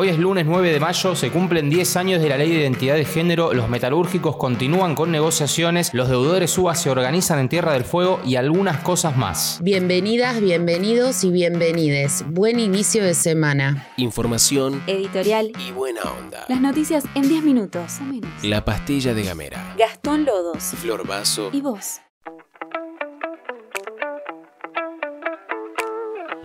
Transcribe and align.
Hoy 0.00 0.10
es 0.10 0.18
lunes 0.20 0.46
9 0.46 0.70
de 0.70 0.78
mayo, 0.78 1.16
se 1.16 1.32
cumplen 1.32 1.68
10 1.70 1.96
años 1.96 2.22
de 2.22 2.28
la 2.28 2.38
ley 2.38 2.52
de 2.52 2.60
identidad 2.60 2.94
de 2.94 3.04
género, 3.04 3.52
los 3.52 3.68
metalúrgicos 3.68 4.36
continúan 4.36 4.94
con 4.94 5.10
negociaciones, 5.10 5.92
los 5.92 6.08
deudores 6.08 6.56
UBA 6.56 6.76
se 6.76 6.88
organizan 6.88 7.40
en 7.40 7.48
Tierra 7.48 7.72
del 7.72 7.82
Fuego 7.82 8.20
y 8.24 8.36
algunas 8.36 8.80
cosas 8.84 9.16
más. 9.16 9.58
Bienvenidas, 9.60 10.40
bienvenidos 10.40 11.24
y 11.24 11.32
bienvenides. 11.32 12.24
Buen 12.28 12.60
inicio 12.60 13.02
de 13.02 13.14
semana. 13.14 13.88
Información, 13.96 14.84
editorial 14.86 15.50
y 15.66 15.72
buena 15.72 16.02
onda. 16.02 16.44
Las 16.46 16.60
noticias 16.60 17.02
en 17.16 17.28
10 17.28 17.42
minutos 17.42 17.98
o 18.00 18.04
menos. 18.04 18.30
La 18.44 18.64
pastilla 18.64 19.14
de 19.14 19.24
Gamera. 19.24 19.74
Gastón 19.76 20.24
Lodos. 20.24 20.62
Flor 20.62 21.08
Vaso. 21.08 21.50
Y 21.52 21.60
vos. 21.60 22.02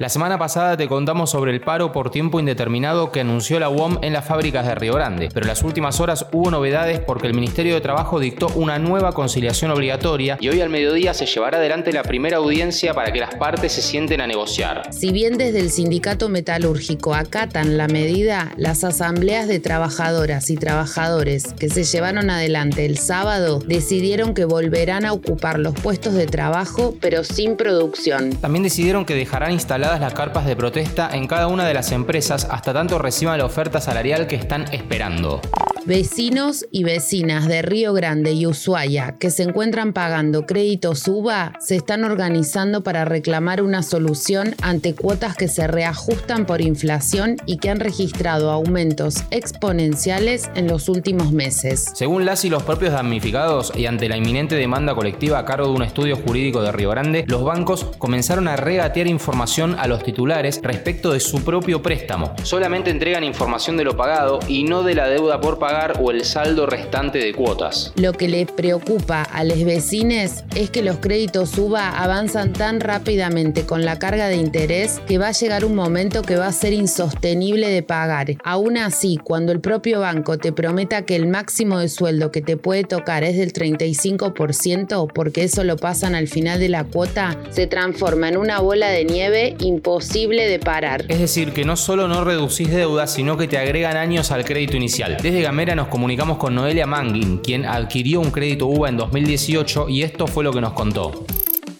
La 0.03 0.09
semana 0.09 0.37
pasada 0.37 0.75
te 0.75 0.89
contamos 0.89 1.29
sobre 1.29 1.53
el 1.53 1.61
paro 1.61 1.93
por 1.93 2.11
tiempo 2.11 2.37
indeterminado 2.37 3.09
que 3.09 3.21
anunció 3.21 3.57
la 3.57 3.69
UOM 3.69 3.99
en 4.01 4.11
las 4.11 4.25
fábricas 4.25 4.67
de 4.67 4.75
Río 4.75 4.95
Grande, 4.95 5.29
pero 5.33 5.45
en 5.45 5.47
las 5.47 5.63
últimas 5.63 6.01
horas 6.01 6.25
hubo 6.33 6.51
novedades 6.51 6.99
porque 6.99 7.27
el 7.27 7.33
Ministerio 7.33 7.73
de 7.73 7.79
Trabajo 7.79 8.19
dictó 8.19 8.47
una 8.55 8.79
nueva 8.79 9.13
conciliación 9.13 9.71
obligatoria 9.71 10.37
y 10.41 10.49
hoy 10.49 10.59
al 10.59 10.69
mediodía 10.69 11.13
se 11.13 11.25
llevará 11.25 11.57
adelante 11.57 11.93
la 11.93 12.03
primera 12.03 12.35
audiencia 12.35 12.93
para 12.93 13.13
que 13.13 13.21
las 13.21 13.35
partes 13.35 13.71
se 13.71 13.81
sienten 13.81 14.19
a 14.19 14.27
negociar. 14.27 14.81
Si 14.91 15.13
bien 15.13 15.37
desde 15.37 15.61
el 15.61 15.71
sindicato 15.71 16.27
metalúrgico 16.27 17.15
acatan 17.15 17.77
la 17.77 17.87
medida, 17.87 18.51
las 18.57 18.83
asambleas 18.83 19.47
de 19.47 19.61
trabajadoras 19.61 20.49
y 20.49 20.57
trabajadores 20.57 21.53
que 21.53 21.69
se 21.69 21.85
llevaron 21.85 22.29
adelante 22.29 22.85
el 22.85 22.97
sábado 22.97 23.59
decidieron 23.65 24.33
que 24.33 24.43
volverán 24.43 25.05
a 25.05 25.13
ocupar 25.13 25.59
los 25.59 25.73
puestos 25.75 26.13
de 26.13 26.27
trabajo 26.27 26.93
pero 26.99 27.23
sin 27.23 27.55
producción. 27.55 28.31
También 28.31 28.63
decidieron 28.63 29.05
que 29.05 29.15
dejarán 29.15 29.53
las 29.99 30.13
carpas 30.13 30.45
de 30.45 30.55
protesta 30.55 31.09
en 31.13 31.27
cada 31.27 31.47
una 31.47 31.65
de 31.65 31.73
las 31.73 31.91
empresas 31.91 32.47
hasta 32.49 32.73
tanto 32.73 32.99
reciban 32.99 33.37
la 33.37 33.45
oferta 33.45 33.81
salarial 33.81 34.27
que 34.27 34.35
están 34.35 34.65
esperando. 34.71 35.41
Vecinos 35.85 36.65
y 36.71 36.85
vecinas 36.85 37.45
de 37.45 37.61
Río 37.61 37.91
Grande 37.91 38.31
y 38.31 38.45
Ushuaia 38.47 39.17
que 39.19 39.29
se 39.29 39.43
encuentran 39.43 39.91
pagando 39.91 40.45
créditos 40.45 41.05
UBA 41.09 41.57
se 41.59 41.75
están 41.75 42.05
organizando 42.05 42.83
para 42.83 43.03
reclamar 43.03 43.61
una 43.61 43.83
solución 43.83 44.55
ante 44.61 44.95
cuotas 44.95 45.35
que 45.35 45.49
se 45.49 45.67
reajustan 45.67 46.45
por 46.45 46.61
inflación 46.61 47.35
y 47.45 47.57
que 47.57 47.69
han 47.69 47.81
registrado 47.81 48.49
aumentos 48.51 49.25
exponenciales 49.29 50.49
en 50.55 50.69
los 50.69 50.87
últimos 50.87 51.33
meses. 51.33 51.91
Según 51.93 52.23
las 52.23 52.45
y 52.45 52.49
los 52.49 52.63
propios 52.63 52.93
damnificados 52.93 53.73
y 53.75 53.85
ante 53.85 54.07
la 54.07 54.15
inminente 54.15 54.55
demanda 54.55 54.95
colectiva 54.95 55.37
a 55.37 55.43
cargo 55.43 55.67
de 55.67 55.73
un 55.73 55.83
estudio 55.83 56.15
jurídico 56.15 56.61
de 56.61 56.71
Río 56.71 56.91
Grande, 56.91 57.25
los 57.27 57.43
bancos 57.43 57.87
comenzaron 57.97 58.47
a 58.47 58.55
regatear 58.55 59.07
información 59.07 59.75
a 59.77 59.87
los 59.87 60.01
titulares 60.01 60.61
respecto 60.63 61.11
de 61.11 61.19
su 61.19 61.43
propio 61.43 61.81
préstamo. 61.81 62.33
Solamente 62.43 62.89
entregan 62.89 63.25
información 63.25 63.75
de 63.75 63.83
lo 63.83 63.97
pagado 63.97 64.39
y 64.47 64.63
no 64.63 64.83
de 64.83 64.95
la 64.95 65.09
deuda 65.09 65.41
por 65.41 65.59
pagar 65.59 65.72
o 65.99 66.11
el 66.11 66.23
saldo 66.23 66.65
restante 66.65 67.17
de 67.17 67.33
cuotas. 67.33 67.93
Lo 67.95 68.13
que 68.13 68.27
les 68.27 68.51
preocupa 68.51 69.23
a 69.23 69.43
los 69.43 69.63
vecines 69.63 70.43
es 70.55 70.69
que 70.69 70.83
los 70.83 70.97
créditos 70.97 71.57
UBA 71.57 71.89
avanzan 71.89 72.53
tan 72.53 72.79
rápidamente 72.79 73.65
con 73.65 73.83
la 73.83 73.97
carga 73.97 74.27
de 74.27 74.35
interés 74.35 75.01
que 75.07 75.17
va 75.17 75.29
a 75.29 75.31
llegar 75.31 75.65
un 75.65 75.75
momento 75.75 76.21
que 76.21 76.35
va 76.35 76.47
a 76.47 76.51
ser 76.51 76.73
insostenible 76.73 77.69
de 77.69 77.81
pagar. 77.81 78.35
Aún 78.43 78.77
así, 78.77 79.19
cuando 79.23 79.51
el 79.51 79.61
propio 79.61 79.99
banco 79.99 80.37
te 80.37 80.51
prometa 80.51 81.05
que 81.05 81.15
el 81.15 81.27
máximo 81.27 81.79
de 81.79 81.89
sueldo 81.89 82.31
que 82.31 82.41
te 82.41 82.55
puede 82.55 82.83
tocar 82.83 83.23
es 83.23 83.37
del 83.37 83.51
35%, 83.51 85.11
porque 85.13 85.43
eso 85.43 85.63
lo 85.63 85.77
pasan 85.77 86.13
al 86.13 86.27
final 86.27 86.59
de 86.59 86.69
la 86.69 86.83
cuota, 86.83 87.37
se 87.49 87.65
transforma 87.65 88.29
en 88.29 88.37
una 88.37 88.59
bola 88.59 88.89
de 88.89 89.05
nieve 89.05 89.55
imposible 89.59 90.47
de 90.47 90.59
parar. 90.59 91.05
Es 91.07 91.19
decir, 91.19 91.51
que 91.51 91.65
no 91.65 91.75
solo 91.75 92.07
no 92.07 92.23
reducís 92.23 92.69
deuda, 92.69 93.07
sino 93.07 93.37
que 93.37 93.47
te 93.47 93.57
agregan 93.57 93.97
años 93.97 94.31
al 94.31 94.45
crédito 94.45 94.77
inicial. 94.77 95.17
Desde 95.21 95.41
nos 95.65 95.87
comunicamos 95.87 96.37
con 96.37 96.55
Noelia 96.55 96.85
Manglin, 96.85 97.37
quien 97.37 97.65
adquirió 97.65 98.19
un 98.19 98.31
crédito 98.31 98.67
UBA 98.67 98.89
en 98.89 98.97
2018 98.97 99.87
y 99.87 100.03
esto 100.03 100.27
fue 100.27 100.43
lo 100.43 100.51
que 100.51 100.59
nos 100.59 100.73
contó. 100.73 101.25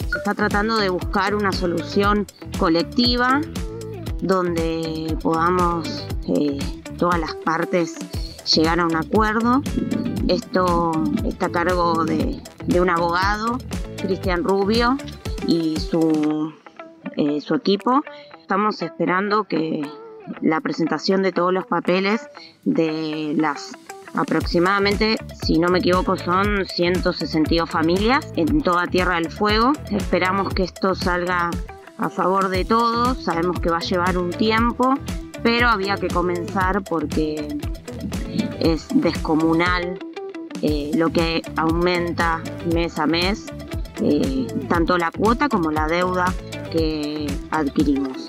Se 0.10 0.18
está 0.18 0.34
tratando 0.34 0.78
de 0.78 0.88
buscar 0.88 1.36
una 1.36 1.52
solución 1.52 2.26
colectiva 2.58 3.42
donde 4.22 5.18
podamos 5.22 6.08
eh, 6.30 6.60
todas 6.98 7.20
las 7.20 7.36
partes 7.36 7.98
llegar 8.56 8.80
a 8.80 8.86
un 8.86 8.96
acuerdo. 8.96 9.62
Esto 10.30 10.94
está 11.26 11.48
a 11.48 11.52
cargo 11.52 12.06
de, 12.06 12.42
un 12.80 12.90
abogado, 12.90 13.58
Cristian 14.02 14.46
Rubio, 14.46 14.98
y 15.46 15.78
su, 15.78 16.54
eh, 17.18 17.42
su 17.42 17.54
equipo. 17.54 18.02
Estamos 18.40 18.82
esperando 18.82 19.44
que 19.44 19.82
la 20.42 20.62
presentación 20.62 21.22
de 21.24 21.32
todos 21.32 21.54
los 21.54 21.66
papeles 21.66 22.22
de 22.64 23.34
las 23.38 23.74
aproximadamente, 24.16 25.18
si 25.44 25.58
no 25.58 25.70
me 25.70 25.80
equivoco, 25.80 26.18
son 26.18 26.66
162 26.66 27.70
familias 27.70 28.32
en 28.36 28.62
toda 28.62 28.86
Tierra 28.88 29.16
del 29.16 29.32
Fuego. 29.32 29.74
Esperamos 29.92 30.54
que 30.54 30.64
esto 30.64 30.96
salga 30.96 31.50
a 31.98 32.10
favor 32.10 32.50
de 32.50 32.66
todos, 32.66 33.24
sabemos 33.24 33.60
que 33.60 33.70
va 33.70 33.78
a 33.78 33.82
llevar 33.82 34.18
un 34.18 34.32
tiempo, 34.32 34.94
pero 35.42 35.70
había 35.70 35.96
que 35.98 36.08
comenzar 36.08 36.84
porque 36.84 37.58
es 38.60 38.88
descomunal 38.94 40.00
eh, 40.62 40.92
lo 40.96 41.12
que 41.12 41.42
aumenta 41.56 42.42
mes 42.74 42.98
a 43.00 43.06
mes, 43.06 43.48
eh, 44.02 44.48
tanto 44.70 44.98
la 44.98 45.12
cuota 45.12 45.50
como 45.50 45.72
la 45.72 45.88
deuda 45.88 46.34
que 46.72 47.28
adquirimos. 47.52 48.23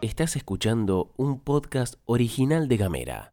Estás 0.00 0.36
escuchando 0.36 1.12
un 1.18 1.40
podcast 1.40 1.96
original 2.06 2.68
de 2.68 2.76
Gamera. 2.78 3.28